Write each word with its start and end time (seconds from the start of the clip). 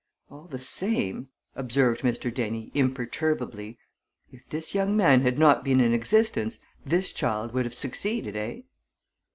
"All 0.31 0.45
the 0.47 0.57
same," 0.57 1.27
observed 1.55 2.01
Mr. 2.01 2.33
Dennie, 2.33 2.71
imperturbably, 2.73 3.77
"if 4.31 4.41
this 4.49 4.73
young 4.73 4.97
man 4.97 5.21
had 5.21 5.37
not 5.37 5.63
been 5.63 5.79
in 5.79 5.93
existence, 5.93 6.57
this 6.83 7.13
child 7.13 7.53
would 7.53 7.65
have 7.65 7.75
succeeded, 7.75 8.35
eh?" 8.35 8.61